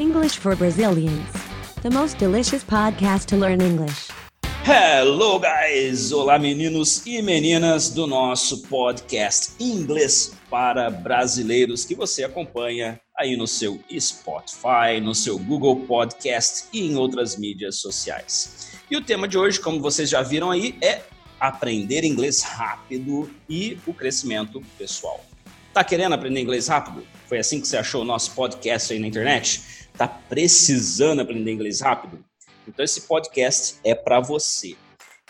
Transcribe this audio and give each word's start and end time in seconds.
English 0.00 0.38
for 0.38 0.56
Brazilians. 0.56 1.28
The 1.82 1.90
most 1.90 2.16
delicious 2.16 2.64
podcast 2.64 3.28
to 3.28 3.36
learn 3.36 3.60
English. 3.60 4.10
Hello, 4.64 5.38
guys! 5.38 6.10
Olá, 6.10 6.38
meninos 6.38 7.04
e 7.06 7.20
meninas 7.20 7.90
do 7.90 8.06
nosso 8.06 8.62
podcast 8.62 9.52
Inglês 9.60 10.32
para 10.48 10.88
Brasileiros 10.88 11.84
que 11.84 11.94
você 11.94 12.24
acompanha 12.24 12.98
aí 13.14 13.36
no 13.36 13.46
seu 13.46 13.78
Spotify, 13.98 15.00
no 15.02 15.14
seu 15.14 15.38
Google 15.38 15.76
Podcast 15.86 16.64
e 16.72 16.80
em 16.80 16.96
outras 16.96 17.36
mídias 17.36 17.76
sociais. 17.76 18.72
E 18.90 18.96
o 18.96 19.04
tema 19.04 19.28
de 19.28 19.36
hoje, 19.36 19.60
como 19.60 19.82
vocês 19.82 20.08
já 20.08 20.22
viram 20.22 20.50
aí, 20.50 20.78
é 20.82 21.02
aprender 21.38 22.04
inglês 22.04 22.42
rápido 22.42 23.30
e 23.48 23.76
o 23.86 23.92
crescimento 23.92 24.62
pessoal. 24.78 25.29
Tá 25.72 25.84
querendo 25.84 26.14
aprender 26.14 26.40
inglês 26.40 26.66
rápido? 26.66 27.06
Foi 27.28 27.38
assim 27.38 27.60
que 27.60 27.68
você 27.68 27.76
achou 27.76 28.02
o 28.02 28.04
nosso 28.04 28.34
podcast 28.34 28.92
aí 28.92 28.98
na 28.98 29.06
internet? 29.06 29.62
Tá 29.96 30.08
precisando 30.08 31.20
aprender 31.20 31.52
inglês 31.52 31.80
rápido? 31.80 32.24
Então 32.66 32.84
esse 32.84 33.02
podcast 33.02 33.76
é 33.84 33.94
para 33.94 34.18
você. 34.18 34.74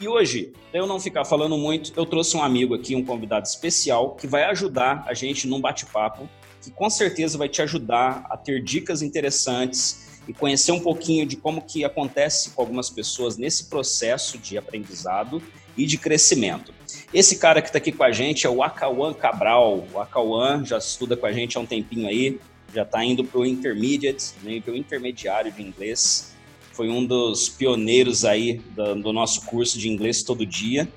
E 0.01 0.09
hoje, 0.09 0.55
para 0.71 0.81
eu 0.81 0.87
não 0.87 0.99
ficar 0.99 1.27
falando 1.27 1.59
muito, 1.59 1.93
eu 1.95 2.07
trouxe 2.07 2.39
um 2.39 2.43
amigo 2.43 2.75
aqui, 2.75 2.97
um 2.97 3.05
convidado 3.05 3.47
especial, 3.47 4.15
que 4.15 4.27
vai 4.27 4.45
ajudar 4.45 5.05
a 5.07 5.13
gente 5.13 5.47
num 5.47 5.61
bate-papo, 5.61 6.27
que 6.63 6.71
com 6.71 6.89
certeza 6.89 7.37
vai 7.37 7.51
te 7.51 7.61
ajudar 7.61 8.25
a 8.31 8.37
ter 8.39 8.63
dicas 8.63 9.03
interessantes 9.03 10.23
e 10.27 10.33
conhecer 10.33 10.73
um 10.73 10.81
pouquinho 10.81 11.27
de 11.27 11.37
como 11.37 11.61
que 11.61 11.85
acontece 11.85 12.51
com 12.53 12.63
algumas 12.63 12.89
pessoas 12.89 13.37
nesse 13.37 13.69
processo 13.69 14.39
de 14.39 14.57
aprendizado 14.57 15.43
e 15.77 15.87
de 15.87 15.99
crescimento. 15.99 16.73
Esse 17.13 17.39
cara 17.39 17.61
que 17.61 17.69
está 17.69 17.79
aqui 17.79 17.93
com 17.93 18.05
a 18.05 18.13
gente 18.13 18.47
é 18.47 18.51
o 18.51 18.63
Akawan 18.63 19.13
Cabral. 19.13 19.87
O 19.93 19.99
Akawan 19.99 20.65
já 20.65 20.79
estuda 20.79 21.17
com 21.17 21.27
a 21.27 21.33
gente 21.33 21.57
há 21.57 21.61
um 21.61 21.67
tempinho 21.67 22.09
aí, 22.09 22.39
já 22.73 22.83
está 22.83 23.05
indo 23.05 23.25
para 23.25 23.41
o 23.41 23.47
intermediate, 23.47 24.33
nível 24.43 24.77
intermediário 24.77 25.51
de 25.51 25.63
inglês. 25.63 26.33
Foi 26.73 26.89
um 26.89 27.05
dos 27.05 27.49
pioneiros 27.49 28.25
aí 28.25 28.55
do, 28.75 28.95
do 28.95 29.13
nosso 29.13 29.45
curso 29.47 29.79
de 29.79 29.89
inglês 29.89 30.23
todo 30.23 30.47
dia. 30.47 30.89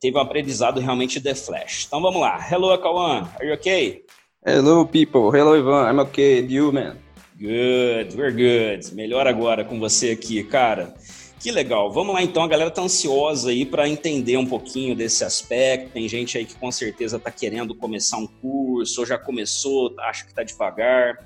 Teve 0.00 0.16
um 0.16 0.20
aprendizado 0.20 0.78
realmente 0.80 1.18
de 1.18 1.34
flash. 1.34 1.86
Então 1.86 2.00
vamos 2.00 2.20
lá. 2.20 2.38
Hello, 2.48 2.70
Akawan. 2.70 3.28
Are 3.36 3.46
you 3.46 3.54
okay? 3.54 4.04
Hello, 4.44 4.86
people. 4.86 5.30
Hello, 5.36 5.56
Ivan. 5.56 5.90
I'm 5.90 5.98
okay. 6.00 6.40
And 6.40 6.50
you, 6.50 6.70
man? 6.72 6.98
Good. 7.38 8.16
We're 8.16 8.30
good. 8.30 8.94
Melhor 8.94 9.26
agora 9.26 9.64
com 9.64 9.80
você 9.80 10.10
aqui, 10.10 10.44
cara. 10.44 10.94
Que 11.42 11.50
legal. 11.50 11.90
Vamos 11.90 12.14
lá 12.14 12.22
então, 12.22 12.44
a 12.44 12.46
galera 12.46 12.70
tá 12.70 12.82
ansiosa 12.82 13.50
aí 13.50 13.66
para 13.66 13.88
entender 13.88 14.36
um 14.36 14.46
pouquinho 14.46 14.94
desse 14.94 15.24
aspecto. 15.24 15.90
Tem 15.90 16.08
gente 16.08 16.38
aí 16.38 16.44
que 16.44 16.54
com 16.54 16.70
certeza 16.70 17.18
tá 17.18 17.32
querendo 17.32 17.74
começar 17.74 18.16
um 18.18 18.28
curso, 18.28 19.00
ou 19.00 19.06
já 19.06 19.18
começou, 19.18 19.92
acha 19.98 20.24
que 20.24 20.32
tá 20.32 20.44
devagar. 20.44 21.18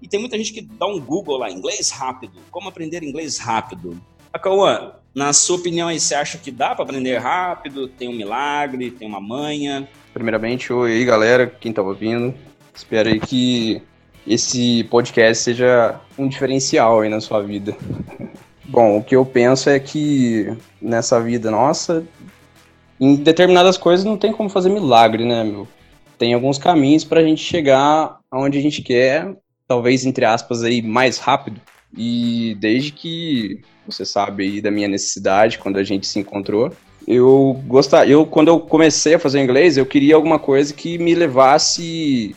E 0.00 0.08
tem 0.08 0.18
muita 0.18 0.38
gente 0.38 0.54
que 0.54 0.62
dá 0.62 0.86
um 0.86 0.98
Google 0.98 1.36
lá, 1.36 1.50
inglês 1.50 1.90
rápido. 1.90 2.40
Como 2.50 2.66
aprender 2.66 3.02
inglês 3.02 3.36
rápido? 3.36 4.00
Acauã, 4.32 4.94
na 5.14 5.34
sua 5.34 5.56
opinião 5.56 5.88
aí, 5.88 6.00
você 6.00 6.14
acha 6.14 6.38
que 6.38 6.50
dá 6.50 6.74
para 6.74 6.84
aprender 6.84 7.18
rápido? 7.18 7.88
Tem 7.88 8.08
um 8.08 8.16
milagre, 8.16 8.90
tem 8.90 9.06
uma 9.06 9.20
manha? 9.20 9.86
Primeiramente, 10.14 10.72
oi 10.72 10.92
aí, 10.92 11.04
galera, 11.04 11.46
quem 11.46 11.74
tá 11.74 11.82
ouvindo. 11.82 12.34
Espero 12.74 13.10
aí 13.10 13.20
que 13.20 13.82
esse 14.26 14.84
podcast 14.84 15.44
seja 15.44 16.00
um 16.16 16.26
diferencial 16.26 17.00
aí 17.00 17.10
na 17.10 17.20
sua 17.20 17.42
vida. 17.42 17.76
Bom, 18.64 18.98
o 18.98 19.04
que 19.04 19.16
eu 19.16 19.24
penso 19.24 19.68
é 19.68 19.78
que 19.78 20.56
nessa 20.80 21.20
vida 21.20 21.50
nossa, 21.50 22.04
em 23.00 23.16
determinadas 23.16 23.76
coisas 23.76 24.04
não 24.04 24.16
tem 24.16 24.32
como 24.32 24.48
fazer 24.48 24.68
milagre, 24.68 25.24
né, 25.24 25.42
meu? 25.42 25.66
Tem 26.16 26.34
alguns 26.34 26.58
caminhos 26.58 27.02
para 27.02 27.20
a 27.20 27.24
gente 27.24 27.42
chegar 27.42 28.18
aonde 28.30 28.58
a 28.58 28.62
gente 28.62 28.80
quer, 28.80 29.36
talvez 29.66 30.06
entre 30.06 30.24
aspas 30.24 30.62
aí 30.62 30.80
mais 30.80 31.18
rápido. 31.18 31.60
E 31.96 32.56
desde 32.60 32.92
que 32.92 33.60
você 33.86 34.04
sabe 34.04 34.44
aí 34.44 34.60
da 34.60 34.70
minha 34.70 34.88
necessidade 34.88 35.58
quando 35.58 35.78
a 35.78 35.84
gente 35.84 36.06
se 36.06 36.18
encontrou, 36.20 36.72
eu 37.06 37.60
gostar, 37.66 38.08
eu 38.08 38.24
quando 38.24 38.48
eu 38.48 38.60
comecei 38.60 39.14
a 39.14 39.18
fazer 39.18 39.42
inglês, 39.42 39.76
eu 39.76 39.84
queria 39.84 40.14
alguma 40.14 40.38
coisa 40.38 40.72
que 40.72 40.96
me 40.98 41.14
levasse 41.14 42.36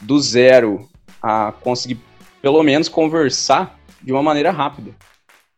do 0.00 0.18
zero 0.20 0.88
a 1.22 1.52
conseguir 1.52 1.98
pelo 2.42 2.62
menos 2.62 2.88
conversar 2.88 3.78
de 4.02 4.12
uma 4.12 4.22
maneira 4.22 4.50
rápida. 4.50 4.92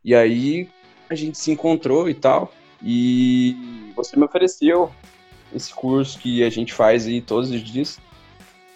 E 0.05 0.15
aí 0.15 0.69
a 1.09 1.15
gente 1.15 1.39
se 1.39 1.51
encontrou 1.51 2.09
e 2.09 2.15
tal. 2.15 2.53
E 2.83 3.93
você 3.95 4.17
me 4.17 4.25
ofereceu 4.25 4.91
esse 5.55 5.73
curso 5.73 6.19
que 6.19 6.43
a 6.43 6.51
gente 6.51 6.73
faz 6.73 7.07
aí 7.07 7.21
todos 7.21 7.51
os 7.51 7.61
dias. 7.61 7.99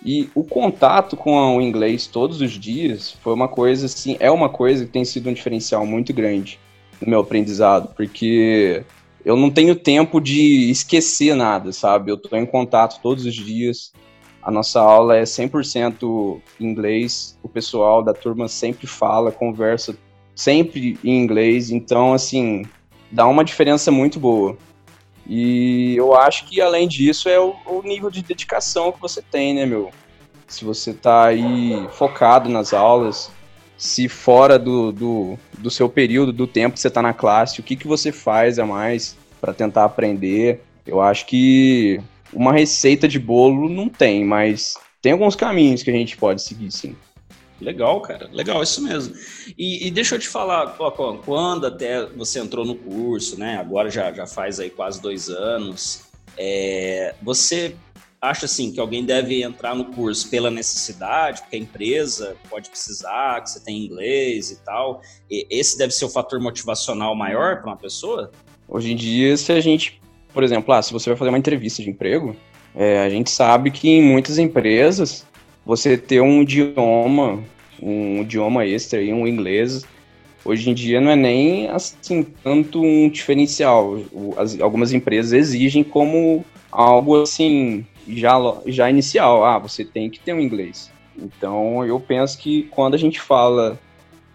E 0.05 0.29
o 0.35 0.45
contato 0.45 1.17
com 1.17 1.57
o 1.57 1.61
inglês 1.61 2.07
todos 2.07 2.41
os 2.41 2.53
dias 2.53 3.13
foi 3.23 3.33
uma 3.33 3.49
coisa 3.49 3.87
assim, 3.87 4.17
é 4.21 4.31
uma 4.31 4.49
coisa 4.49 4.85
que 4.85 4.93
tem 4.93 5.05
sido 5.05 5.29
um 5.29 5.33
diferencial 5.33 5.85
muito 5.85 6.13
grande 6.13 6.61
no 7.01 7.09
meu 7.11 7.21
aprendizado, 7.21 7.93
porque 7.95 8.85
eu 9.25 9.37
não 9.37 9.51
tenho 9.51 9.75
tempo 9.75 10.21
de 10.21 10.71
esquecer 10.71 11.35
nada, 11.35 11.73
sabe? 11.73 12.13
Eu 12.13 12.17
tô 12.17 12.37
em 12.37 12.47
contato 12.47 13.01
todos 13.03 13.27
os 13.27 13.35
dias. 13.35 13.93
A 14.41 14.51
nossa 14.53 14.81
aula 14.81 15.17
é 15.17 15.25
100% 15.25 16.41
inglês. 16.61 17.37
O 17.43 17.49
pessoal 17.49 18.05
da 18.05 18.15
turma 18.15 18.47
sempre 18.47 18.87
fala, 18.87 19.33
conversa 19.33 19.99
sempre 20.37 20.99
em 21.03 21.21
inglês, 21.23 21.71
então, 21.71 22.13
assim, 22.13 22.65
dá 23.11 23.27
uma 23.27 23.43
diferença 23.43 23.91
muito 23.91 24.21
boa. 24.21 24.57
E 25.27 25.97
eu 25.97 26.15
acho 26.15 26.47
que, 26.47 26.61
além 26.61 26.87
disso, 26.87 27.29
é 27.29 27.41
o, 27.41 27.57
o 27.67 27.83
nível 27.83 28.11
de 28.11 28.23
dedicação 28.23 28.93
que 28.93 29.01
você 29.01 29.21
tem, 29.21 29.55
né, 29.55 29.67
meu? 29.67 29.91
Se 30.47 30.65
você 30.65 30.93
tá 30.93 31.27
aí 31.27 31.89
focado 31.93 32.49
nas 32.49 32.73
aulas, 32.73 33.33
se 33.77 34.09
fora 34.09 34.59
do, 34.59 34.93
do, 34.93 35.39
do 35.59 35.71
seu 35.71 35.89
período, 35.89 36.33
do 36.33 36.47
tempo 36.47 36.75
que 36.75 36.81
você 36.81 36.91
tá 36.91 37.03
na 37.03 37.13
classe, 37.13 37.59
o 37.59 37.65
que, 37.65 37.75
que 37.75 37.89
você 37.89 38.13
faz 38.13 38.59
a 38.59 38.67
mais 38.67 39.17
para 39.41 39.53
tentar 39.53 39.85
aprender. 39.85 40.63
Eu 40.87 41.01
acho 41.01 41.27
que 41.27 42.01
uma 42.33 42.53
receita 42.53 43.09
de 43.09 43.19
bolo 43.19 43.69
não 43.69 43.89
tem, 43.89 44.25
mas 44.25 44.77
tem 45.03 45.13
alguns 45.13 45.35
caminhos 45.35 45.83
que 45.83 45.91
a 45.91 45.95
gente 45.95 46.17
pode 46.17 46.43
seguir, 46.43 46.71
sim. 46.71 46.95
Legal, 47.61 48.01
cara. 48.01 48.29
Legal, 48.33 48.63
isso 48.63 48.83
mesmo. 48.83 49.15
E, 49.57 49.87
e 49.87 49.91
deixa 49.91 50.15
eu 50.15 50.19
te 50.19 50.29
falar, 50.29 50.77
quando 51.25 51.67
até 51.67 52.05
você 52.07 52.39
entrou 52.39 52.65
no 52.65 52.75
curso, 52.75 53.39
né? 53.39 53.57
Agora 53.57 53.91
já, 53.91 54.13
já 54.13 54.27
faz 54.27 54.61
aí 54.61 54.69
quase 54.69 55.01
dois 55.01 55.29
anos. 55.29 56.05
É, 56.37 57.15
você 57.23 57.75
acha 58.21 58.47
assim 58.47 58.73
que 58.73 58.81
alguém 58.81 59.05
deve 59.05 59.43
entrar 59.43 59.75
no 59.75 59.87
curso 59.87 60.29
pela 60.29 60.51
necessidade, 60.51 61.43
porque 61.43 61.57
a 61.57 61.59
empresa 61.59 62.37
pode 62.51 62.69
precisar, 62.69 63.41
que 63.43 63.51
você 63.51 63.61
tem 63.61 63.85
inglês 63.85 64.51
e 64.51 64.57
tal. 64.65 65.01
E 65.31 65.47
esse 65.51 65.79
deve 65.79 65.93
ser 65.93 66.05
o 66.05 66.11
fator 66.11 66.41
motivacional 66.41 67.15
maior 67.15 67.61
para 67.61 67.71
uma 67.71 67.77
pessoa? 67.77 68.31
Hoje 68.69 68.93
em 68.93 68.97
dia, 68.97 69.37
se 69.37 69.53
a 69.53 69.61
gente, 69.61 70.01
por 70.33 70.43
exemplo, 70.43 70.75
ah, 70.75 70.83
se 70.83 70.93
você 70.93 71.09
vai 71.09 71.17
fazer 71.17 71.31
uma 71.31 71.39
entrevista 71.39 71.83
de 71.83 71.89
emprego, 71.89 72.37
é, 72.75 73.01
a 73.01 73.09
gente 73.09 73.31
sabe 73.31 73.71
que 73.71 73.89
em 73.89 74.03
muitas 74.03 74.39
empresas 74.39 75.25
você 75.67 75.99
ter 75.99 76.21
um 76.21 76.43
idioma, 76.43 77.43
um 77.83 78.23
idioma 78.23 78.65
extra 78.65 79.03
e 79.03 79.13
um 79.13 79.27
inglês, 79.27 79.85
hoje 80.45 80.71
em 80.71 80.75
dia 80.75 81.01
não 81.01 81.11
é 81.11 81.17
nem 81.17 81.69
assim 81.69 82.23
tanto 82.23 82.81
um 82.81 83.09
diferencial. 83.09 83.99
As, 84.37 84.61
algumas 84.61 84.93
empresas 84.93 85.33
exigem 85.33 85.83
como 85.83 86.45
algo 86.71 87.21
assim 87.21 87.85
já, 88.07 88.37
já 88.67 88.89
inicial. 88.89 89.45
Ah, 89.45 89.59
você 89.59 89.85
tem 89.85 90.09
que 90.09 90.21
ter 90.21 90.33
um 90.33 90.41
inglês. 90.41 90.93
Então 91.19 91.85
eu 91.85 91.99
penso 91.99 92.39
que 92.39 92.63
quando 92.71 92.95
a 92.95 92.99
gente 92.99 93.21
fala 93.21 93.77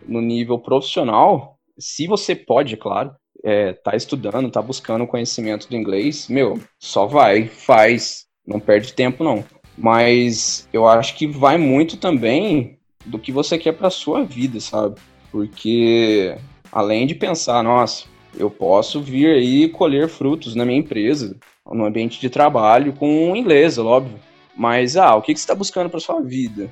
no 0.05 0.19
nível 0.19 0.59
profissional, 0.59 1.55
se 1.79 2.07
você 2.07 2.35
pode, 2.35 2.73
é 2.73 2.77
claro, 2.77 3.15
é, 3.41 3.71
tá 3.71 3.95
estudando, 3.95 4.51
tá 4.51 4.61
buscando 4.61 5.07
conhecimento 5.07 5.69
do 5.69 5.77
inglês, 5.77 6.27
meu, 6.27 6.59
só 6.77 7.05
vai, 7.05 7.47
faz, 7.47 8.25
não 8.45 8.59
perde 8.59 8.93
tempo 8.93 9.23
não 9.23 9.45
mas 9.77 10.67
eu 10.71 10.87
acho 10.87 11.15
que 11.15 11.27
vai 11.27 11.57
muito 11.57 11.97
também 11.97 12.77
do 13.05 13.17
que 13.17 13.31
você 13.31 13.57
quer 13.57 13.73
para 13.73 13.89
sua 13.89 14.23
vida, 14.23 14.59
sabe? 14.59 14.95
Porque 15.31 16.35
além 16.71 17.07
de 17.07 17.15
pensar, 17.15 17.63
nossa, 17.63 18.05
eu 18.37 18.49
posso 18.49 19.01
vir 19.01 19.27
aí 19.27 19.69
colher 19.69 20.07
frutos 20.07 20.55
na 20.55 20.65
minha 20.65 20.79
empresa, 20.79 21.35
no 21.65 21.85
ambiente 21.85 22.19
de 22.19 22.29
trabalho 22.29 22.93
com 22.93 23.35
inglês, 23.35 23.77
óbvio. 23.77 24.19
Mas 24.55 24.97
ah, 24.97 25.15
o 25.15 25.21
que, 25.21 25.33
que 25.33 25.39
você 25.39 25.43
está 25.43 25.55
buscando 25.55 25.89
para 25.89 25.99
sua 25.99 26.21
vida? 26.21 26.69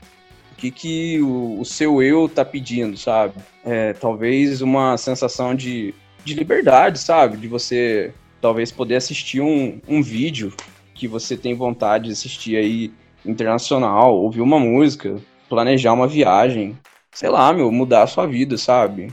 O 0.51 0.56
que, 0.56 0.72
que 0.72 1.22
o, 1.22 1.60
o 1.60 1.66
seu 1.66 2.04
eu 2.04 2.25
está 2.25 2.44
pedindo, 2.44 2.98
sabe? 2.98 3.34
É, 3.66 3.94
talvez 3.94 4.62
uma 4.62 4.98
sensação 4.98 5.56
de, 5.56 5.94
de 6.24 6.34
liberdade, 6.34 7.00
sabe? 7.00 7.38
De 7.38 7.48
você 7.48 8.13
talvez 8.42 8.72
poder 8.72 8.98
assistir 8.98 9.42
um, 9.42 9.80
um 9.88 10.01
vídeo 10.01 10.54
que 11.00 11.07
você 11.07 11.38
tem 11.38 11.56
vontade 11.56 12.07
de 12.07 12.12
assistir 12.12 12.57
aí 12.57 12.92
internacional, 13.25 14.13
ouvir 14.13 14.42
uma 14.42 14.60
música, 14.60 15.16
planejar 15.48 15.94
uma 15.94 16.07
viagem, 16.07 16.78
sei 17.13 17.30
lá, 17.30 17.54
meu, 17.54 17.72
mudar 17.72 18.04
a 18.04 18.07
sua 18.07 18.28
vida, 18.28 18.57
sabe? 18.57 19.07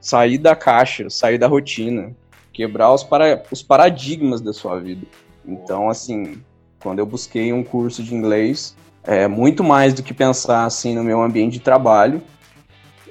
Sair 0.00 0.38
da 0.38 0.54
caixa, 0.54 1.10
sair 1.10 1.38
da 1.38 1.48
rotina, 1.48 2.14
quebrar 2.52 2.94
os, 2.94 3.02
para, 3.02 3.42
os 3.50 3.60
paradigmas 3.60 4.40
da 4.40 4.52
sua 4.52 4.78
vida. 4.78 5.04
Então, 5.44 5.90
assim, 5.90 6.40
quando 6.80 7.00
eu 7.00 7.06
busquei 7.06 7.52
um 7.52 7.64
curso 7.64 8.04
de 8.04 8.14
inglês, 8.14 8.76
é 9.02 9.26
muito 9.26 9.64
mais 9.64 9.92
do 9.92 10.02
que 10.02 10.14
pensar 10.14 10.64
assim 10.64 10.94
no 10.94 11.02
meu 11.02 11.20
ambiente 11.20 11.54
de 11.54 11.60
trabalho. 11.60 12.22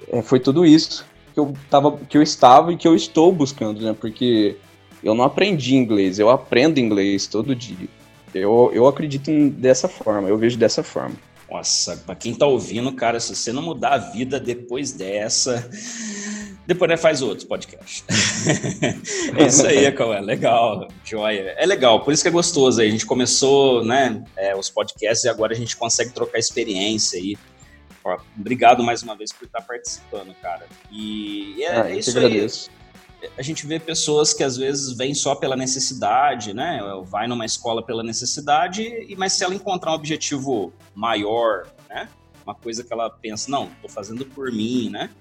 é, 0.10 0.22
foi 0.22 0.40
tudo 0.40 0.66
isso 0.66 1.06
que 1.34 1.40
eu, 1.40 1.54
tava, 1.70 1.98
que 1.98 2.18
eu 2.18 2.22
estava 2.22 2.72
e 2.72 2.78
que 2.78 2.88
eu 2.88 2.96
estou 2.96 3.30
buscando, 3.34 3.82
né? 3.82 3.94
Porque 4.00 4.56
eu 5.04 5.14
não 5.14 5.26
aprendi 5.26 5.76
inglês, 5.76 6.18
eu 6.18 6.30
aprendo 6.30 6.80
inglês 6.80 7.28
todo 7.28 7.54
dia. 7.54 7.90
Eu, 8.34 8.72
eu 8.74 8.88
acredito 8.88 9.32
dessa 9.50 9.88
forma, 9.88 10.30
eu 10.30 10.38
vejo 10.38 10.58
dessa 10.58 10.84
forma. 10.84 11.16
Nossa, 11.50 11.98
pra 11.98 12.16
quem 12.16 12.34
tá 12.34 12.46
ouvindo, 12.46 12.94
cara, 12.94 13.20
se 13.20 13.36
você 13.36 13.52
não 13.52 13.62
mudar 13.62 13.94
a 13.94 13.98
vida 13.98 14.40
depois 14.40 14.94
dessa, 14.94 15.70
depois 16.66 16.90
né, 16.90 16.96
faz 16.96 17.22
outro 17.22 17.46
podcast. 17.46 18.06
é 19.38 19.48
isso 19.48 19.68
aí, 19.68 19.84
é 19.84 20.22
legal, 20.22 20.88
joia. 21.04 21.54
É 21.58 21.66
legal, 21.66 22.06
por 22.06 22.14
isso 22.14 22.24
que 22.24 22.30
é 22.30 22.32
gostoso 22.32 22.80
aí. 22.80 22.88
A 22.88 22.92
gente 22.92 23.06
começou, 23.06 23.84
né, 23.84 24.24
é, 24.38 24.56
os 24.56 24.70
podcasts 24.70 25.26
e 25.26 25.30
agora 25.30 25.54
a 25.54 25.58
gente 25.58 25.76
consegue 25.76 26.12
trocar 26.12 26.40
experiência 26.40 27.20
aí. 27.20 27.38
Ó, 28.04 28.18
obrigado 28.40 28.82
mais 28.82 29.04
uma 29.04 29.16
vez 29.16 29.34
por 29.34 29.46
estar 29.46 29.62
participando, 29.62 30.34
cara. 30.42 30.66
E 30.90 31.62
é, 31.64 31.82
ah, 31.82 31.90
é 31.90 31.98
isso 31.98 32.18
agradeço. 32.18 32.72
A 33.38 33.42
gente 33.42 33.66
vê 33.66 33.80
pessoas 33.80 34.34
que 34.34 34.44
às 34.44 34.58
vezes 34.58 34.96
vêm 34.96 35.14
só 35.14 35.36
pela 35.36 35.56
necessidade, 35.56 36.54
né? 36.54 36.82
Vai 37.06 37.28
numa 37.28 37.46
escola 37.46 37.84
pela 37.84 38.04
necessidade, 38.04 39.16
mas 39.18 39.34
se 39.34 39.44
ela 39.44 39.54
encontrar 39.54 39.92
um 39.92 39.96
objetivo 39.96 40.74
maior, 40.96 41.68
né? 41.90 42.10
Uma 42.44 42.56
coisa 42.56 42.84
que 42.84 42.92
ela 42.92 43.10
pensa, 43.10 43.50
não, 43.52 43.66
estou 43.66 43.90
fazendo 43.90 44.26
por 44.26 44.52
mim, 44.52 44.90
né? 44.90 45.12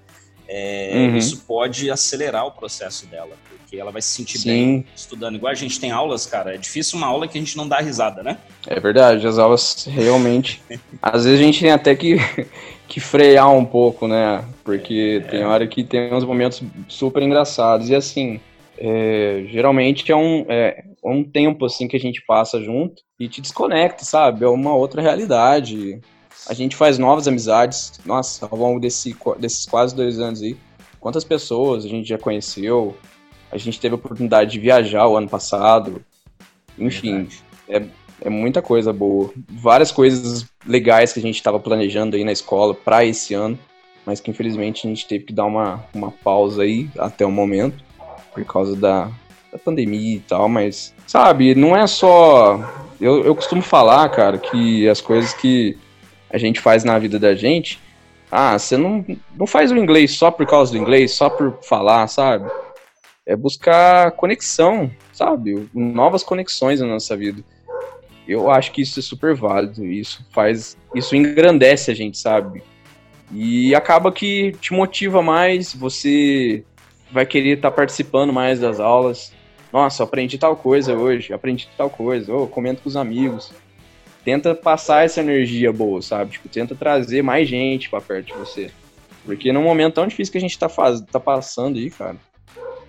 É, 0.53 0.91
uhum. 0.93 1.15
Isso 1.15 1.45
pode 1.47 1.89
acelerar 1.89 2.45
o 2.45 2.51
processo 2.51 3.05
dela, 3.05 3.31
porque 3.49 3.77
ela 3.77 3.89
vai 3.89 4.01
se 4.01 4.09
sentir 4.09 4.37
Sim. 4.37 4.49
bem 4.49 4.85
estudando. 4.93 5.35
Igual 5.35 5.49
a 5.49 5.55
gente 5.55 5.79
tem 5.79 5.91
aulas, 5.91 6.25
cara, 6.25 6.53
é 6.53 6.57
difícil 6.57 6.97
uma 6.97 7.07
aula 7.07 7.25
que 7.25 7.37
a 7.37 7.41
gente 7.41 7.55
não 7.55 7.65
dá 7.65 7.79
risada, 7.79 8.21
né? 8.21 8.37
É 8.67 8.77
verdade, 8.77 9.25
as 9.25 9.37
aulas 9.39 9.87
realmente. 9.89 10.61
às 11.01 11.23
vezes 11.23 11.39
a 11.39 11.43
gente 11.43 11.61
tem 11.61 11.71
até 11.71 11.95
que 11.95 12.17
que 12.85 12.99
frear 12.99 13.49
um 13.49 13.63
pouco, 13.63 14.09
né? 14.09 14.43
Porque 14.65 15.21
é. 15.23 15.29
tem 15.29 15.45
hora 15.45 15.65
que 15.65 15.85
tem 15.85 16.13
uns 16.13 16.25
momentos 16.25 16.61
super 16.89 17.23
engraçados. 17.23 17.89
E 17.89 17.95
assim, 17.95 18.41
é, 18.77 19.45
geralmente 19.47 20.11
é 20.11 20.15
um, 20.17 20.45
é, 20.49 20.83
um 21.01 21.23
tempo 21.23 21.65
assim 21.65 21.87
que 21.87 21.95
a 21.95 21.99
gente 21.99 22.21
passa 22.27 22.61
junto 22.61 23.01
e 23.17 23.29
te 23.29 23.39
desconecta, 23.39 24.03
sabe? 24.03 24.43
É 24.43 24.49
uma 24.49 24.75
outra 24.75 25.01
realidade. 25.01 26.01
A 26.47 26.53
gente 26.53 26.75
faz 26.75 26.97
novas 26.97 27.27
amizades. 27.27 27.93
Nossa, 28.05 28.47
ao 28.49 28.57
longo 28.57 28.79
desse, 28.79 29.15
desses 29.39 29.65
quase 29.65 29.95
dois 29.95 30.19
anos 30.19 30.41
aí, 30.41 30.57
quantas 30.99 31.23
pessoas 31.23 31.85
a 31.85 31.87
gente 31.87 32.07
já 32.07 32.17
conheceu? 32.17 32.95
A 33.51 33.57
gente 33.57 33.79
teve 33.79 33.93
a 33.93 33.97
oportunidade 33.97 34.51
de 34.51 34.59
viajar 34.59 35.07
o 35.07 35.17
ano 35.17 35.27
passado. 35.27 36.03
Enfim, 36.77 37.27
é, 37.67 37.83
é 38.21 38.29
muita 38.29 38.61
coisa 38.61 38.93
boa. 38.93 39.31
Várias 39.49 39.91
coisas 39.91 40.45
legais 40.65 41.11
que 41.11 41.19
a 41.19 41.21
gente 41.21 41.35
estava 41.35 41.59
planejando 41.59 42.15
aí 42.15 42.23
na 42.23 42.31
escola 42.31 42.73
para 42.73 43.03
esse 43.03 43.33
ano, 43.33 43.57
mas 44.05 44.19
que 44.19 44.31
infelizmente 44.31 44.85
a 44.85 44.89
gente 44.89 45.07
teve 45.07 45.25
que 45.25 45.33
dar 45.33 45.45
uma, 45.45 45.83
uma 45.93 46.11
pausa 46.11 46.63
aí 46.63 46.89
até 46.97 47.25
o 47.25 47.31
momento, 47.31 47.83
por 48.33 48.43
causa 48.45 48.75
da, 48.75 49.11
da 49.51 49.57
pandemia 49.57 50.15
e 50.15 50.19
tal, 50.19 50.47
mas, 50.47 50.93
sabe, 51.05 51.55
não 51.55 51.75
é 51.75 51.85
só. 51.87 52.59
Eu, 52.99 53.23
eu 53.23 53.35
costumo 53.35 53.61
falar, 53.61 54.07
cara, 54.09 54.37
que 54.37 54.87
as 54.87 55.01
coisas 55.01 55.33
que 55.33 55.77
a 56.31 56.37
gente 56.37 56.59
faz 56.59 56.83
na 56.83 56.97
vida 56.97 57.19
da 57.19 57.35
gente. 57.35 57.79
Ah, 58.31 58.57
você 58.57 58.77
não, 58.77 59.05
não 59.35 59.45
faz 59.45 59.71
o 59.71 59.77
inglês 59.77 60.11
só 60.11 60.31
por 60.31 60.45
causa 60.47 60.71
do 60.71 60.77
inglês, 60.77 61.11
só 61.11 61.29
por 61.29 61.59
falar, 61.63 62.07
sabe? 62.07 62.49
É 63.25 63.35
buscar 63.35 64.11
conexão, 64.11 64.89
sabe? 65.11 65.67
Novas 65.73 66.23
conexões 66.23 66.79
na 66.79 66.87
nossa 66.87 67.15
vida 67.15 67.43
eu 68.27 68.49
acho 68.49 68.71
que 68.71 68.81
isso 68.81 68.99
é 68.99 69.03
super 69.03 69.35
válido. 69.35 69.85
Isso 69.85 70.25
faz. 70.31 70.77
Isso 70.95 71.15
engrandece 71.15 71.91
a 71.91 71.93
gente, 71.93 72.17
sabe? 72.17 72.63
E 73.31 73.73
acaba 73.75 74.11
que 74.11 74.53
te 74.59 74.73
motiva 74.73 75.21
mais, 75.21 75.73
você 75.73 76.63
vai 77.11 77.25
querer 77.25 77.57
estar 77.57 77.71
tá 77.71 77.75
participando 77.75 78.33
mais 78.33 78.59
das 78.59 78.79
aulas. 78.79 79.33
Nossa, 79.71 80.03
aprendi 80.03 80.37
tal 80.37 80.55
coisa 80.55 80.93
hoje, 80.93 81.33
aprendi 81.33 81.69
tal 81.77 81.89
coisa, 81.89 82.33
ou 82.33 82.43
oh, 82.43 82.47
comento 82.47 82.81
com 82.81 82.89
os 82.89 82.97
amigos. 82.97 83.53
Tenta 84.23 84.53
passar 84.53 85.05
essa 85.05 85.21
energia 85.21 85.71
boa, 85.73 86.01
sabe? 86.01 86.31
Tipo, 86.31 86.47
tenta 86.47 86.75
trazer 86.75 87.23
mais 87.23 87.47
gente 87.49 87.89
para 87.89 88.01
perto 88.01 88.27
de 88.27 88.33
você. 88.33 88.71
Porque 89.25 89.51
num 89.51 89.63
momento 89.63 89.95
tão 89.95 90.07
difícil 90.07 90.31
que 90.31 90.37
a 90.37 90.41
gente 90.41 90.57
tá, 90.57 90.69
faz... 90.69 91.01
tá 91.01 91.19
passando 91.19 91.77
aí, 91.77 91.89
cara, 91.89 92.17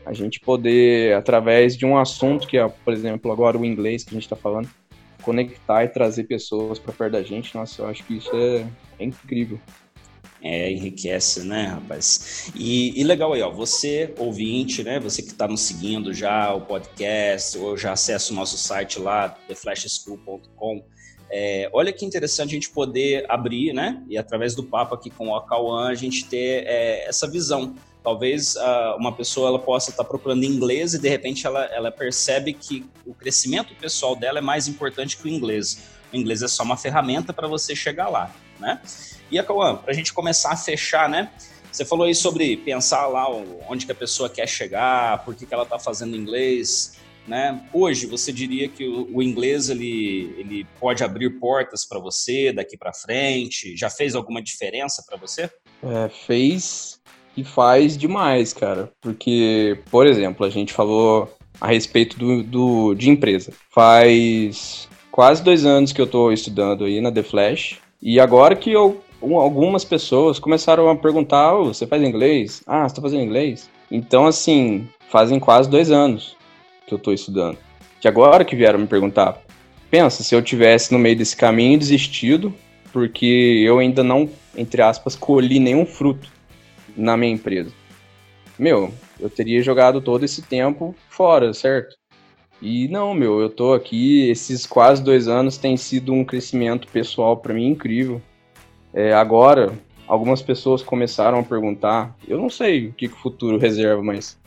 a 0.04 0.12
gente 0.12 0.40
poder, 0.40 1.14
através 1.14 1.76
de 1.76 1.86
um 1.86 1.96
assunto 1.96 2.46
que 2.46 2.58
é, 2.58 2.68
por 2.68 2.92
exemplo, 2.92 3.30
agora 3.30 3.56
o 3.56 3.64
inglês 3.64 4.04
que 4.04 4.10
a 4.10 4.14
gente 4.14 4.28
tá 4.28 4.36
falando, 4.36 4.68
conectar 5.22 5.84
e 5.84 5.88
trazer 5.88 6.24
pessoas 6.24 6.78
para 6.78 6.92
perto 6.92 7.12
da 7.12 7.22
gente, 7.22 7.54
nossa, 7.54 7.82
eu 7.82 7.86
acho 7.86 8.04
que 8.04 8.16
isso 8.16 8.30
é, 8.34 8.66
é 8.98 9.04
incrível. 9.04 9.60
É, 10.44 10.72
enriquece, 10.72 11.44
né, 11.44 11.66
rapaz? 11.66 12.50
E, 12.56 13.00
e, 13.00 13.04
legal 13.04 13.32
aí, 13.32 13.40
ó, 13.42 13.50
você, 13.50 14.12
ouvinte, 14.18 14.82
né, 14.82 14.98
você 14.98 15.22
que 15.22 15.28
está 15.28 15.46
nos 15.46 15.60
seguindo 15.60 16.12
já, 16.12 16.52
o 16.52 16.62
podcast, 16.62 17.56
ou 17.58 17.76
já 17.76 17.92
acessa 17.92 18.32
o 18.32 18.34
nosso 18.34 18.58
site 18.58 18.98
lá, 18.98 19.28
theflashschool.com, 19.28 20.84
é, 21.32 21.70
olha 21.72 21.92
que 21.92 22.04
interessante 22.04 22.50
a 22.50 22.54
gente 22.54 22.70
poder 22.70 23.24
abrir, 23.28 23.72
né, 23.72 24.02
e 24.08 24.18
através 24.18 24.54
do 24.54 24.62
papo 24.62 24.94
aqui 24.94 25.08
com 25.08 25.28
o 25.28 25.36
Acauã, 25.36 25.88
a 25.88 25.94
gente 25.94 26.26
ter 26.26 26.64
é, 26.66 27.08
essa 27.08 27.26
visão 27.26 27.74
Talvez 28.02 28.56
uh, 28.56 28.96
uma 28.98 29.12
pessoa 29.12 29.48
ela 29.48 29.58
possa 29.60 29.90
estar 29.90 30.02
tá 30.02 30.08
procurando 30.08 30.42
inglês 30.44 30.92
e 30.92 30.98
de 30.98 31.08
repente 31.08 31.46
ela, 31.46 31.64
ela 31.66 31.90
percebe 31.90 32.52
que 32.52 32.84
o 33.06 33.14
crescimento 33.14 33.74
pessoal 33.76 34.16
dela 34.16 34.38
é 34.38 34.42
mais 34.42 34.66
importante 34.66 35.16
que 35.16 35.24
o 35.24 35.28
inglês. 35.28 35.78
O 36.12 36.16
inglês 36.16 36.42
é 36.42 36.48
só 36.48 36.64
uma 36.64 36.76
ferramenta 36.76 37.32
para 37.32 37.46
você 37.46 37.76
chegar 37.76 38.08
lá, 38.08 38.34
né? 38.58 38.80
E 39.30 39.38
a 39.38 39.44
Cauã, 39.44 39.76
para 39.76 39.92
a 39.92 39.94
gente 39.94 40.12
começar 40.12 40.50
a 40.50 40.56
fechar, 40.56 41.08
né? 41.08 41.30
Você 41.70 41.84
falou 41.84 42.04
aí 42.04 42.14
sobre 42.14 42.56
pensar 42.56 43.06
lá 43.06 43.26
onde 43.68 43.86
que 43.86 43.92
a 43.92 43.94
pessoa 43.94 44.28
quer 44.28 44.48
chegar, 44.48 45.24
por 45.24 45.34
que, 45.34 45.46
que 45.46 45.54
ela 45.54 45.62
está 45.62 45.78
fazendo 45.78 46.16
inglês, 46.16 46.98
né? 47.26 47.60
Hoje 47.72 48.06
você 48.06 48.32
diria 48.32 48.68
que 48.68 48.86
o, 48.86 49.22
inglês 49.22 49.70
ele, 49.70 50.34
ele 50.38 50.66
pode 50.80 51.04
abrir 51.04 51.30
portas 51.38 51.86
para 51.86 52.00
você 52.00 52.52
daqui 52.52 52.76
para 52.76 52.92
frente? 52.92 53.76
Já 53.76 53.88
fez 53.88 54.14
alguma 54.14 54.42
diferença 54.42 55.04
para 55.06 55.16
você? 55.16 55.50
É, 55.82 56.08
fez 56.08 57.00
e 57.36 57.44
faz 57.44 57.96
demais, 57.96 58.52
cara. 58.52 58.90
Porque, 59.00 59.78
por 59.90 60.06
exemplo, 60.06 60.44
a 60.44 60.50
gente 60.50 60.72
falou 60.72 61.32
a 61.60 61.68
respeito 61.68 62.18
do, 62.18 62.42
do, 62.42 62.94
de 62.94 63.08
empresa. 63.08 63.52
Faz 63.70 64.88
quase 65.10 65.42
dois 65.42 65.64
anos 65.64 65.92
que 65.92 66.00
eu 66.00 66.06
tô 66.06 66.32
estudando 66.32 66.84
aí 66.84 67.00
na 67.00 67.12
The 67.12 67.22
Flash. 67.22 67.78
E 68.00 68.18
agora 68.18 68.56
que 68.56 68.72
eu, 68.72 69.02
algumas 69.20 69.84
pessoas 69.84 70.38
começaram 70.38 70.88
a 70.90 70.96
perguntar: 70.96 71.54
oh, 71.54 71.66
você 71.66 71.86
faz 71.86 72.02
inglês? 72.02 72.62
Ah, 72.66 72.88
você 72.88 72.96
tá 72.96 73.02
fazendo 73.02 73.22
inglês? 73.22 73.70
Então, 73.90 74.26
assim, 74.26 74.88
fazem 75.08 75.38
quase 75.38 75.70
dois 75.70 75.90
anos 75.90 76.36
que 76.86 76.94
eu 76.94 76.98
tô 76.98 77.12
estudando. 77.12 77.58
Que 78.00 78.08
agora 78.08 78.44
que 78.44 78.56
vieram 78.56 78.78
me 78.78 78.86
perguntar. 78.86 79.40
Pensa, 79.90 80.22
se 80.22 80.34
eu 80.34 80.42
tivesse 80.42 80.92
no 80.92 80.98
meio 80.98 81.16
desse 81.16 81.36
caminho 81.36 81.78
desistido, 81.78 82.52
porque 82.92 83.62
eu 83.64 83.78
ainda 83.78 84.02
não, 84.02 84.28
entre 84.56 84.82
aspas, 84.82 85.14
colhi 85.14 85.58
nenhum 85.58 85.86
fruto 85.86 86.30
na 86.96 87.16
minha 87.16 87.32
empresa. 87.32 87.70
Meu, 88.58 88.92
eu 89.18 89.30
teria 89.30 89.62
jogado 89.62 90.00
todo 90.00 90.24
esse 90.24 90.42
tempo 90.42 90.94
fora, 91.08 91.54
certo? 91.54 91.96
E 92.60 92.86
não, 92.88 93.12
meu, 93.12 93.40
eu 93.40 93.50
tô 93.50 93.72
aqui, 93.72 94.30
esses 94.30 94.66
quase 94.66 95.02
dois 95.02 95.26
anos 95.26 95.56
tem 95.56 95.76
sido 95.76 96.12
um 96.12 96.24
crescimento 96.24 96.86
pessoal 96.88 97.36
para 97.36 97.54
mim 97.54 97.66
incrível. 97.66 98.22
É, 98.94 99.12
agora, 99.12 99.72
algumas 100.06 100.42
pessoas 100.42 100.82
começaram 100.82 101.40
a 101.40 101.42
perguntar, 101.42 102.16
eu 102.28 102.38
não 102.38 102.48
sei 102.48 102.88
o 102.88 102.92
que, 102.92 103.08
que 103.08 103.14
o 103.14 103.18
futuro 103.18 103.58
reserva, 103.58 104.02
mas 104.02 104.38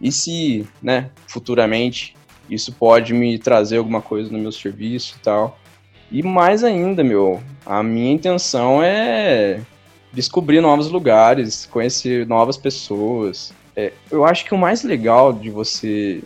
e 0.00 0.12
se, 0.12 0.66
né, 0.82 1.10
futuramente 1.26 2.16
isso 2.48 2.72
pode 2.72 3.12
me 3.12 3.38
trazer 3.38 3.78
alguma 3.78 4.00
coisa 4.00 4.30
no 4.30 4.38
meu 4.38 4.52
serviço 4.52 5.16
e 5.18 5.22
tal? 5.22 5.58
E 6.10 6.22
mais 6.22 6.64
ainda, 6.64 7.04
meu, 7.04 7.42
a 7.66 7.82
minha 7.82 8.12
intenção 8.12 8.82
é 8.82 9.60
descobrir 10.12 10.60
novos 10.60 10.90
lugares, 10.90 11.66
conhecer 11.66 12.26
novas 12.26 12.56
pessoas. 12.56 13.52
É, 13.76 13.92
eu 14.10 14.24
acho 14.24 14.44
que 14.46 14.54
o 14.54 14.58
mais 14.58 14.82
legal 14.82 15.32
de 15.32 15.50
você 15.50 16.22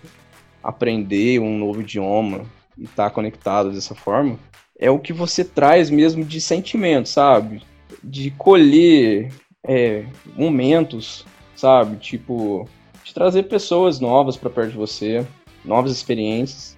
aprender 0.63 1.41
um 1.41 1.59
novo 1.59 1.81
idioma 1.81 2.43
e 2.79 2.85
estar 2.85 3.09
tá 3.09 3.11
conectado 3.11 3.73
dessa 3.73 3.95
forma 3.95 4.39
é 4.79 4.91
o 4.91 4.99
que 4.99 5.13
você 5.13 5.45
traz 5.45 5.91
mesmo 5.91 6.25
de 6.25 6.41
sentimento, 6.41 7.09
sabe? 7.09 7.63
De 8.03 8.31
colher 8.33 9.33
é, 9.65 10.05
momentos, 10.37 11.25
sabe? 11.55 11.97
Tipo, 11.97 12.69
de 13.05 13.13
trazer 13.13 13.45
pessoas 13.45 14.01
novas 14.01 14.37
para 14.37 14.51
perto 14.51 14.71
de 14.71 14.77
você, 14.77 15.27
novas 15.65 15.93
experiências. 15.93 16.77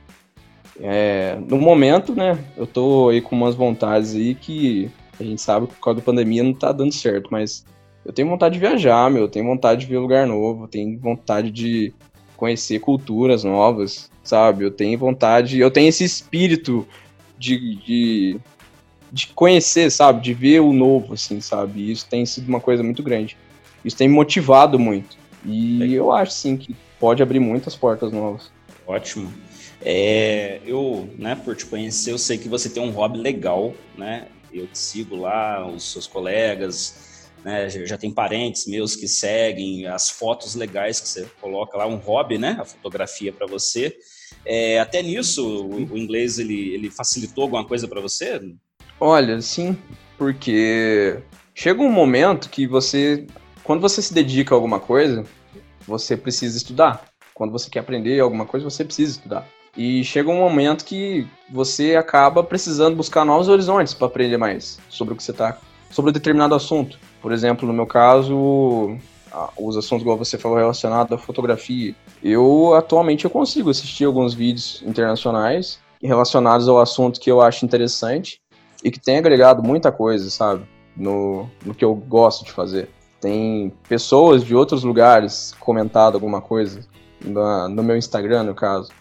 É, 0.80 1.36
no 1.48 1.58
momento, 1.58 2.14
né, 2.14 2.38
eu 2.56 2.66
tô 2.66 3.08
aí 3.08 3.20
com 3.20 3.36
umas 3.36 3.54
vontades 3.54 4.14
aí 4.14 4.34
que 4.34 4.90
a 5.18 5.22
gente 5.22 5.40
sabe 5.40 5.66
que 5.68 5.74
por 5.74 5.80
causa 5.80 6.00
da 6.00 6.04
pandemia 6.04 6.42
não 6.42 6.52
tá 6.52 6.72
dando 6.72 6.92
certo, 6.92 7.28
mas 7.30 7.64
eu 8.04 8.12
tenho 8.12 8.28
vontade 8.28 8.54
de 8.54 8.60
viajar, 8.60 9.10
meu, 9.10 9.22
eu 9.22 9.28
tenho 9.28 9.46
vontade 9.46 9.82
de 9.82 9.86
ver 9.86 9.98
lugar 9.98 10.26
novo, 10.26 10.64
eu 10.64 10.68
tenho 10.68 10.98
vontade 10.98 11.50
de 11.50 11.92
conhecer 12.36 12.80
culturas 12.80 13.44
novas, 13.44 14.10
sabe? 14.22 14.64
Eu 14.64 14.70
tenho 14.70 14.98
vontade, 14.98 15.58
eu 15.58 15.70
tenho 15.70 15.88
esse 15.88 16.04
espírito 16.04 16.86
de, 17.38 17.76
de, 17.76 18.40
de 19.12 19.26
conhecer, 19.28 19.90
sabe? 19.90 20.20
De 20.20 20.34
ver 20.34 20.60
o 20.60 20.72
novo, 20.72 21.14
assim, 21.14 21.40
sabe? 21.40 21.80
E 21.80 21.92
isso 21.92 22.06
tem 22.08 22.26
sido 22.26 22.48
uma 22.48 22.60
coisa 22.60 22.82
muito 22.82 23.02
grande. 23.02 23.36
isso 23.84 23.96
tem 23.96 24.08
me 24.08 24.14
motivado 24.14 24.78
muito. 24.78 25.16
E 25.44 25.92
eu 25.94 26.12
acho 26.12 26.32
sim 26.32 26.56
que 26.56 26.74
pode 26.98 27.22
abrir 27.22 27.40
muitas 27.40 27.76
portas 27.76 28.10
novas. 28.12 28.50
Ótimo. 28.86 29.32
É, 29.82 30.60
eu, 30.64 31.08
né, 31.18 31.34
por 31.34 31.54
te 31.54 31.66
conhecer, 31.66 32.12
eu 32.12 32.18
sei 32.18 32.38
que 32.38 32.48
você 32.48 32.70
tem 32.70 32.82
um 32.82 32.90
hobby 32.90 33.18
legal, 33.18 33.74
né? 33.96 34.28
Eu 34.52 34.66
te 34.66 34.78
sigo 34.78 35.16
lá, 35.16 35.66
os 35.66 35.92
seus 35.92 36.06
colegas, 36.06 37.28
né? 37.44 37.68
Já, 37.68 37.84
já 37.84 37.98
tem 37.98 38.10
parentes 38.10 38.66
meus 38.66 38.96
que 38.96 39.06
seguem 39.06 39.86
as 39.86 40.08
fotos 40.08 40.54
legais 40.54 41.00
que 41.00 41.08
você 41.08 41.26
coloca 41.40 41.76
lá, 41.76 41.86
um 41.86 41.96
hobby, 41.96 42.38
né? 42.38 42.56
A 42.58 42.64
fotografia 42.64 43.32
para 43.32 43.46
você. 43.46 43.94
É, 44.44 44.80
até 44.80 45.02
nisso, 45.02 45.46
o, 45.46 45.92
o, 45.92 45.98
inglês 45.98 46.38
ele, 46.38 46.74
ele 46.74 46.90
facilitou 46.90 47.42
alguma 47.42 47.64
coisa 47.64 47.86
para 47.86 48.00
você? 48.00 48.40
Olha, 48.98 49.40
sim, 49.40 49.76
porque 50.16 51.18
chega 51.54 51.82
um 51.82 51.90
momento 51.90 52.48
que 52.48 52.66
você, 52.66 53.26
quando 53.62 53.80
você 53.80 54.00
se 54.00 54.14
dedica 54.14 54.54
a 54.54 54.56
alguma 54.56 54.80
coisa, 54.80 55.24
você 55.86 56.16
precisa 56.16 56.56
estudar. 56.56 57.04
Quando 57.34 57.52
você 57.52 57.68
quer 57.68 57.80
aprender 57.80 58.20
alguma 58.20 58.46
coisa, 58.46 58.68
você 58.68 58.84
precisa 58.84 59.12
estudar. 59.12 59.46
E 59.76 60.04
chega 60.04 60.30
um 60.30 60.38
momento 60.38 60.84
que 60.84 61.26
você 61.50 61.96
acaba 61.96 62.44
precisando 62.44 62.96
buscar 62.96 63.24
novos 63.24 63.48
horizontes 63.48 63.92
para 63.92 64.06
aprender 64.06 64.36
mais 64.36 64.78
sobre 64.88 65.14
o 65.14 65.16
que 65.16 65.22
você 65.22 65.32
está, 65.32 65.58
sobre 65.90 66.10
um 66.10 66.14
determinado 66.14 66.54
assunto. 66.54 66.98
Por 67.20 67.32
exemplo, 67.32 67.66
no 67.66 67.74
meu 67.74 67.86
caso, 67.86 68.96
os 69.56 69.76
assuntos 69.76 70.02
igual 70.02 70.16
você 70.16 70.38
falou 70.38 70.58
relacionados 70.58 71.12
à 71.12 71.18
fotografia. 71.18 71.94
Eu 72.22 72.74
atualmente 72.74 73.24
eu 73.24 73.30
consigo 73.30 73.70
assistir 73.70 74.04
alguns 74.04 74.32
vídeos 74.32 74.82
internacionais 74.86 75.80
relacionados 76.00 76.68
ao 76.68 76.78
assunto 76.80 77.18
que 77.18 77.30
eu 77.30 77.40
acho 77.40 77.64
interessante 77.64 78.40
e 78.82 78.90
que 78.90 79.00
tem 79.00 79.16
agregado 79.16 79.62
muita 79.62 79.90
coisa, 79.90 80.28
sabe, 80.30 80.66
no, 80.96 81.48
no 81.64 81.74
que 81.74 81.84
eu 81.84 81.94
gosto 81.94 82.44
de 82.44 82.52
fazer. 82.52 82.90
Tem 83.24 83.72
pessoas 83.88 84.44
de 84.44 84.54
outros 84.54 84.84
lugares 84.84 85.54
comentado 85.58 86.14
alguma 86.14 86.42
coisa 86.42 86.80
no, 87.24 87.70
no 87.70 87.82
meu 87.82 87.96
Instagram, 87.96 88.42
no 88.42 88.54
caso. 88.54 88.92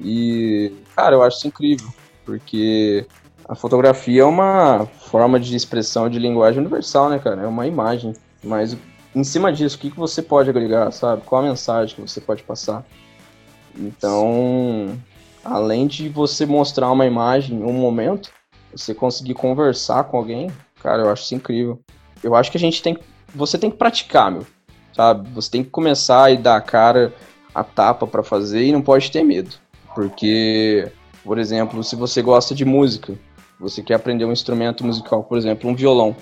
E, 0.00 0.72
cara, 0.96 1.16
eu 1.16 1.22
acho 1.22 1.36
isso 1.36 1.48
incrível, 1.48 1.86
porque 2.24 3.06
a 3.46 3.54
fotografia 3.54 4.22
é 4.22 4.24
uma 4.24 4.86
forma 4.86 5.38
de 5.38 5.54
expressão 5.54 6.08
de 6.08 6.18
linguagem 6.18 6.60
universal, 6.60 7.10
né, 7.10 7.18
cara? 7.18 7.42
É 7.42 7.46
uma 7.46 7.66
imagem. 7.66 8.14
Mas 8.42 8.74
em 9.14 9.22
cima 9.22 9.52
disso, 9.52 9.76
o 9.76 9.80
que, 9.80 9.90
que 9.90 9.98
você 9.98 10.22
pode 10.22 10.48
agregar, 10.48 10.90
sabe? 10.90 11.20
Qual 11.26 11.42
a 11.42 11.46
mensagem 11.46 11.94
que 11.94 12.00
você 12.00 12.22
pode 12.22 12.42
passar? 12.42 12.82
Então, 13.76 14.98
além 15.44 15.86
de 15.86 16.08
você 16.08 16.46
mostrar 16.46 16.90
uma 16.90 17.04
imagem, 17.04 17.62
um 17.62 17.74
momento, 17.74 18.30
você 18.74 18.94
conseguir 18.94 19.34
conversar 19.34 20.04
com 20.04 20.16
alguém, 20.16 20.50
cara, 20.82 21.02
eu 21.02 21.10
acho 21.10 21.24
isso 21.24 21.34
incrível. 21.34 21.78
Eu 22.22 22.34
acho 22.34 22.50
que 22.50 22.56
a 22.56 22.60
gente 22.60 22.82
tem. 22.82 22.96
Você 23.34 23.58
tem 23.58 23.70
que 23.70 23.76
praticar, 23.76 24.30
meu. 24.30 24.46
Sabe? 24.92 25.28
Você 25.30 25.50
tem 25.50 25.64
que 25.64 25.70
começar 25.70 26.30
e 26.32 26.36
dar 26.36 26.56
a 26.56 26.60
cara, 26.60 27.14
a 27.54 27.64
tapa 27.64 28.06
para 28.06 28.22
fazer 28.22 28.64
e 28.64 28.72
não 28.72 28.82
pode 28.82 29.10
ter 29.10 29.22
medo. 29.22 29.56
Porque, 29.94 30.90
por 31.24 31.38
exemplo, 31.38 31.82
se 31.82 31.96
você 31.96 32.22
gosta 32.22 32.54
de 32.54 32.64
música, 32.64 33.18
você 33.58 33.82
quer 33.82 33.94
aprender 33.94 34.24
um 34.24 34.32
instrumento 34.32 34.84
musical, 34.84 35.24
por 35.24 35.38
exemplo, 35.38 35.70
um 35.70 35.74
violão. 35.74 36.16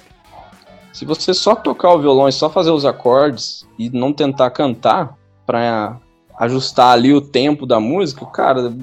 Se 0.92 1.04
você 1.04 1.32
só 1.32 1.54
tocar 1.54 1.94
o 1.94 2.00
violão 2.00 2.28
e 2.28 2.32
só 2.32 2.50
fazer 2.50 2.70
os 2.70 2.84
acordes 2.84 3.66
e 3.78 3.88
não 3.90 4.12
tentar 4.12 4.50
cantar 4.50 5.16
para 5.46 5.98
ajustar 6.38 6.92
ali 6.92 7.12
o 7.12 7.20
tempo 7.20 7.66
da 7.66 7.78
música, 7.78 8.26
cara, 8.26 8.74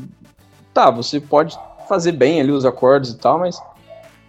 tá, 0.74 0.90
você 0.90 1.20
pode 1.20 1.58
fazer 1.88 2.14
bem 2.14 2.40
ali 2.40 2.52
os 2.52 2.66
acordes 2.66 3.12
e 3.12 3.18
tal, 3.18 3.40
mas 3.40 3.62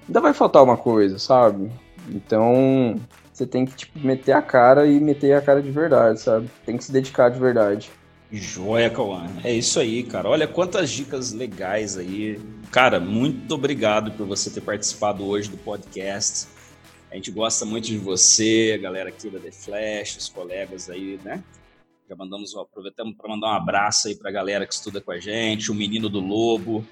ainda 0.07 0.21
vai 0.21 0.33
faltar 0.33 0.63
uma 0.63 0.77
coisa, 0.77 1.19
sabe? 1.19 1.71
Então, 2.09 2.97
você 3.39 3.47
tem 3.47 3.65
que 3.65 3.77
tipo, 3.77 3.99
meter 4.01 4.33
a 4.33 4.43
cara 4.43 4.87
e 4.87 4.99
meter 4.99 5.35
a 5.35 5.41
cara 5.41 5.63
de 5.63 5.71
verdade, 5.71 6.21
sabe? 6.21 6.51
Tem 6.67 6.77
que 6.77 6.85
se 6.85 6.93
dedicar 6.93 7.29
de 7.29 7.39
verdade. 7.39 7.91
Joia, 8.31 8.91
Cauã. 8.91 9.27
É 9.43 9.53
isso 9.53 9.81
aí, 9.81 10.03
cara. 10.03 10.29
Olha 10.29 10.47
quantas 10.47 10.91
dicas 10.91 11.33
legais 11.33 11.97
aí. 11.97 12.39
Cara, 12.71 13.01
muito 13.01 13.55
obrigado 13.55 14.11
por 14.13 14.27
você 14.27 14.51
ter 14.51 14.61
participado 14.61 15.25
hoje 15.25 15.49
do 15.49 15.57
podcast. 15.57 16.49
A 17.11 17.15
gente 17.15 17.31
gosta 17.31 17.65
muito 17.65 17.87
de 17.87 17.97
você, 17.97 18.73
a 18.79 18.83
galera 18.83 19.09
aqui 19.09 19.31
da 19.31 19.39
The 19.39 19.51
Flash, 19.51 20.17
os 20.19 20.29
colegas 20.29 20.91
aí, 20.91 21.19
né? 21.25 21.43
Já 22.09 22.17
mandamos, 22.17 22.57
aproveitamos 22.57 23.15
para 23.19 23.29
mandar 23.29 23.49
um 23.49 23.57
abraço 23.57 24.09
aí 24.09 24.17
para 24.17 24.31
a 24.31 24.33
galera 24.33 24.67
que 24.67 24.73
estuda 24.73 24.99
com 24.99 25.11
a 25.11 25.21
gente, 25.21 25.71
o 25.71 25.75
Menino 25.75 26.09
do 26.09 26.21
Lobo 26.21 26.83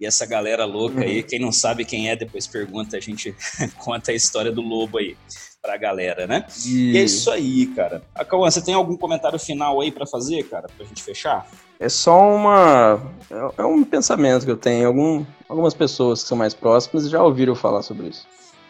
e 0.00 0.06
essa 0.06 0.24
galera 0.24 0.64
louca 0.64 1.02
aí. 1.02 1.20
Uhum. 1.20 1.26
Quem 1.28 1.38
não 1.38 1.52
sabe 1.52 1.84
quem 1.84 2.08
é, 2.08 2.16
depois 2.16 2.46
pergunta, 2.46 2.96
a 2.96 3.00
gente 3.00 3.34
conta 3.84 4.12
a 4.12 4.14
história 4.14 4.50
do 4.50 4.62
Lobo 4.62 4.96
aí 4.96 5.14
para 5.60 5.74
a 5.74 5.76
galera, 5.76 6.26
né? 6.26 6.46
E... 6.64 6.92
e... 6.92 6.96
é 6.96 7.02
isso 7.02 7.30
aí, 7.30 7.66
cara. 7.66 8.02
A 8.14 8.24
Cauã, 8.24 8.50
você 8.50 8.64
tem 8.64 8.72
algum 8.72 8.96
comentário 8.96 9.38
final 9.38 9.78
aí 9.78 9.92
para 9.92 10.06
fazer, 10.06 10.42
cara, 10.44 10.68
para 10.74 10.86
a 10.86 10.88
gente 10.88 11.02
fechar? 11.02 11.46
É 11.78 11.90
só 11.90 12.34
uma. 12.34 13.12
É, 13.30 13.62
é 13.62 13.64
um 13.66 13.84
pensamento 13.84 14.46
que 14.46 14.50
eu 14.50 14.56
tenho. 14.56 14.86
Algum... 14.86 15.22
Algumas 15.50 15.74
pessoas 15.74 16.22
que 16.22 16.28
são 16.30 16.38
mais 16.38 16.54
próximas 16.54 17.10
já 17.10 17.22
ouviram 17.22 17.54
falar 17.54 17.82
sobre 17.82 18.06
isso. 18.06 18.26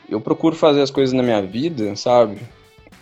Eu 0.09 0.21
procuro 0.21 0.57
fazer 0.57 0.83
as 0.83 0.91
coisas 0.91 1.13
na 1.13 1.23
minha 1.23 1.41
vida, 1.41 1.95
sabe? 1.95 2.41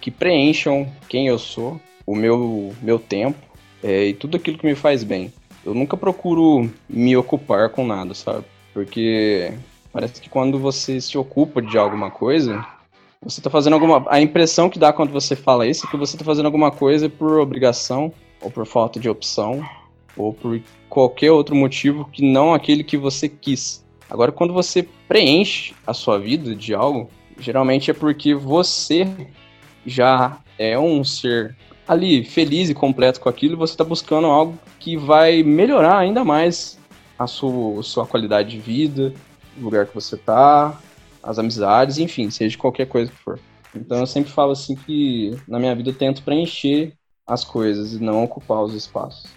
Que 0.02 0.10
preencham 0.10 0.86
quem 1.08 1.28
eu 1.28 1.38
sou 1.38 1.80
o 2.10 2.16
meu, 2.16 2.74
meu 2.82 2.98
tempo 2.98 3.38
é, 3.82 4.06
e 4.06 4.14
tudo 4.14 4.36
aquilo 4.36 4.58
que 4.58 4.66
me 4.66 4.74
faz 4.74 5.04
bem. 5.04 5.32
Eu 5.64 5.74
nunca 5.74 5.96
procuro 5.96 6.68
me 6.88 7.16
ocupar 7.16 7.68
com 7.68 7.86
nada, 7.86 8.14
sabe? 8.14 8.44
Porque 8.74 9.52
parece 9.92 10.20
que 10.20 10.28
quando 10.28 10.58
você 10.58 11.00
se 11.00 11.16
ocupa 11.16 11.62
de 11.62 11.78
alguma 11.78 12.10
coisa, 12.10 12.66
você 13.22 13.40
tá 13.40 13.48
fazendo 13.48 13.74
alguma. 13.74 14.04
A 14.08 14.20
impressão 14.20 14.68
que 14.68 14.78
dá 14.78 14.92
quando 14.92 15.12
você 15.12 15.36
fala 15.36 15.66
isso 15.66 15.86
é 15.86 15.90
que 15.90 15.96
você 15.96 16.16
tá 16.16 16.24
fazendo 16.24 16.46
alguma 16.46 16.72
coisa 16.72 17.08
por 17.08 17.38
obrigação, 17.38 18.12
ou 18.40 18.50
por 18.50 18.66
falta 18.66 18.98
de 18.98 19.08
opção, 19.08 19.62
ou 20.16 20.32
por 20.32 20.60
qualquer 20.88 21.30
outro 21.30 21.54
motivo 21.54 22.08
que 22.10 22.28
não 22.28 22.52
aquele 22.52 22.82
que 22.82 22.96
você 22.96 23.28
quis. 23.28 23.84
Agora, 24.08 24.32
quando 24.32 24.52
você 24.52 24.82
preenche 25.06 25.74
a 25.86 25.94
sua 25.94 26.18
vida 26.18 26.56
de 26.56 26.74
algo, 26.74 27.08
geralmente 27.38 27.90
é 27.90 27.94
porque 27.94 28.34
você 28.34 29.06
já 29.86 30.38
é 30.58 30.76
um 30.78 31.04
ser 31.04 31.56
ali 31.90 32.22
feliz 32.22 32.70
e 32.70 32.74
completo 32.74 33.20
com 33.20 33.28
aquilo, 33.28 33.56
você 33.56 33.74
está 33.74 33.82
buscando 33.82 34.28
algo 34.28 34.56
que 34.78 34.96
vai 34.96 35.42
melhorar 35.42 35.98
ainda 35.98 36.24
mais 36.24 36.78
a 37.18 37.26
sua, 37.26 37.82
sua 37.82 38.06
qualidade 38.06 38.50
de 38.50 38.60
vida, 38.60 39.12
o 39.58 39.64
lugar 39.64 39.86
que 39.86 39.94
você 39.96 40.14
está, 40.14 40.80
as 41.20 41.36
amizades, 41.36 41.98
enfim, 41.98 42.30
seja 42.30 42.56
qualquer 42.56 42.86
coisa 42.86 43.10
que 43.10 43.18
for. 43.18 43.40
Então 43.74 43.98
eu 43.98 44.06
sempre 44.06 44.30
falo 44.30 44.52
assim 44.52 44.76
que 44.76 45.36
na 45.48 45.58
minha 45.58 45.74
vida 45.74 45.90
eu 45.90 45.94
tento 45.94 46.22
preencher 46.22 46.94
as 47.26 47.42
coisas 47.42 47.94
e 47.94 47.98
não 47.98 48.22
ocupar 48.22 48.62
os 48.62 48.72
espaços. 48.72 49.28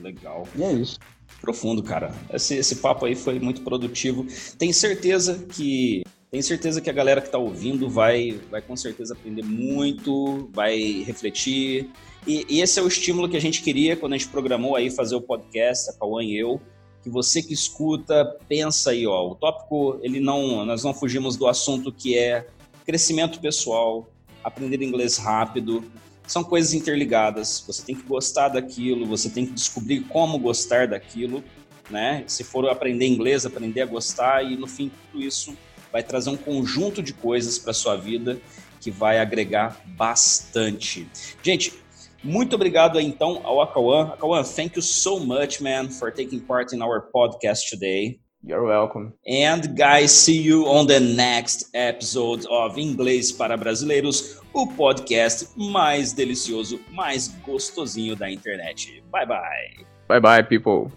Legal. 0.00 0.46
E 0.54 0.62
é 0.62 0.72
isso. 0.72 1.00
Profundo, 1.40 1.82
cara. 1.82 2.14
Esse, 2.32 2.54
esse 2.54 2.76
papo 2.76 3.06
aí 3.06 3.16
foi 3.16 3.40
muito 3.40 3.62
produtivo. 3.62 4.24
Tenho 4.56 4.72
certeza 4.72 5.44
que 5.46 6.04
tenho 6.30 6.42
certeza 6.42 6.80
que 6.80 6.90
a 6.90 6.92
galera 6.92 7.20
que 7.20 7.28
está 7.28 7.38
ouvindo 7.38 7.88
vai, 7.88 8.38
vai 8.50 8.60
com 8.60 8.76
certeza 8.76 9.14
aprender 9.14 9.42
muito, 9.42 10.48
vai 10.52 11.02
refletir. 11.02 11.90
E, 12.26 12.44
e, 12.48 12.60
esse 12.60 12.78
é 12.78 12.82
o 12.82 12.88
estímulo 12.88 13.28
que 13.28 13.36
a 13.36 13.40
gente 13.40 13.62
queria 13.62 13.96
quando 13.96 14.12
a 14.12 14.18
gente 14.18 14.28
programou 14.28 14.76
aí 14.76 14.90
fazer 14.90 15.16
o 15.16 15.22
podcast, 15.22 15.90
a 15.90 15.94
Cauã 15.94 16.22
e 16.22 16.36
eu. 16.36 16.60
Que 17.02 17.08
você 17.08 17.42
que 17.42 17.54
escuta, 17.54 18.36
pensa 18.46 18.90
aí, 18.90 19.06
ó. 19.06 19.30
O 19.30 19.34
tópico, 19.34 19.98
ele 20.02 20.20
não. 20.20 20.66
Nós 20.66 20.84
não 20.84 20.92
fugimos 20.92 21.36
do 21.36 21.46
assunto 21.46 21.90
que 21.90 22.18
é 22.18 22.46
crescimento 22.84 23.40
pessoal, 23.40 24.10
aprender 24.44 24.82
inglês 24.82 25.16
rápido. 25.16 25.82
São 26.26 26.44
coisas 26.44 26.74
interligadas. 26.74 27.64
Você 27.66 27.82
tem 27.82 27.94
que 27.94 28.02
gostar 28.02 28.48
daquilo, 28.48 29.06
você 29.06 29.30
tem 29.30 29.46
que 29.46 29.52
descobrir 29.52 30.00
como 30.00 30.38
gostar 30.38 30.88
daquilo, 30.88 31.42
né? 31.88 32.24
Se 32.26 32.44
for 32.44 32.68
aprender 32.68 33.06
inglês, 33.06 33.46
aprender 33.46 33.80
a 33.80 33.86
gostar, 33.86 34.44
e 34.44 34.56
no 34.56 34.66
fim, 34.66 34.90
tudo 35.10 35.22
isso 35.22 35.56
vai 35.92 36.02
trazer 36.02 36.30
um 36.30 36.36
conjunto 36.36 37.02
de 37.02 37.12
coisas 37.12 37.58
para 37.58 37.72
sua 37.72 37.96
vida 37.96 38.40
que 38.80 38.90
vai 38.90 39.18
agregar 39.18 39.80
bastante. 39.86 41.08
Gente, 41.42 41.74
muito 42.22 42.54
obrigado 42.54 43.00
então 43.00 43.40
ao 43.44 43.60
Akawan. 43.60 44.08
Akawan, 44.12 44.42
thank 44.42 44.76
you 44.76 44.82
so 44.82 45.20
much, 45.20 45.60
man, 45.60 45.88
for 45.88 46.12
taking 46.12 46.40
part 46.40 46.74
in 46.74 46.82
our 46.82 47.00
podcast 47.12 47.68
today. 47.70 48.20
You're 48.44 48.64
welcome. 48.64 49.14
And 49.26 49.76
guys, 49.76 50.12
see 50.12 50.40
you 50.40 50.64
on 50.66 50.86
the 50.86 51.00
next 51.00 51.70
episode 51.74 52.46
of 52.48 52.78
Inglês 52.78 53.32
para 53.32 53.56
Brasileiros, 53.56 54.40
o 54.52 54.66
podcast 54.66 55.48
mais 55.56 56.12
delicioso, 56.12 56.80
mais 56.92 57.28
gostosinho 57.44 58.14
da 58.14 58.30
internet. 58.30 59.02
Bye 59.10 59.26
bye. 59.26 59.86
Bye 60.08 60.20
bye, 60.20 60.42
people. 60.42 60.90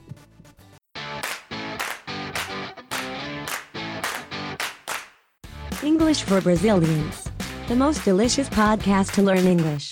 English 5.83 6.23
for 6.23 6.39
Brazilians. 6.41 7.29
The 7.67 7.75
most 7.75 8.05
delicious 8.05 8.49
podcast 8.49 9.13
to 9.13 9.21
learn 9.23 9.47
English. 9.47 9.91